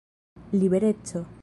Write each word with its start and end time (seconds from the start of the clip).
libereco 0.53 1.25